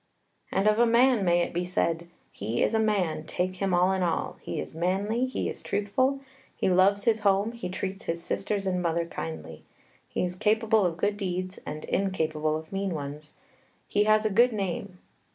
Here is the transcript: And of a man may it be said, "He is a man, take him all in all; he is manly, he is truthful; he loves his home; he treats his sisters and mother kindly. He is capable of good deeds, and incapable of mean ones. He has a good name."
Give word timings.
And 0.51 0.67
of 0.67 0.79
a 0.79 0.87
man 0.87 1.23
may 1.23 1.41
it 1.41 1.53
be 1.53 1.63
said, 1.63 2.07
"He 2.31 2.63
is 2.63 2.73
a 2.73 2.79
man, 2.79 3.23
take 3.27 3.57
him 3.57 3.71
all 3.71 3.91
in 3.91 4.01
all; 4.01 4.37
he 4.41 4.59
is 4.59 4.73
manly, 4.73 5.27
he 5.27 5.47
is 5.47 5.61
truthful; 5.61 6.21
he 6.55 6.69
loves 6.71 7.03
his 7.03 7.19
home; 7.19 7.51
he 7.51 7.69
treats 7.69 8.05
his 8.05 8.19
sisters 8.23 8.65
and 8.65 8.81
mother 8.81 9.05
kindly. 9.05 9.63
He 10.09 10.23
is 10.25 10.35
capable 10.35 10.87
of 10.87 10.97
good 10.97 11.17
deeds, 11.17 11.59
and 11.67 11.85
incapable 11.85 12.55
of 12.57 12.71
mean 12.73 12.95
ones. 12.95 13.33
He 13.87 14.05
has 14.05 14.25
a 14.25 14.31
good 14.31 14.53
name." 14.53 14.97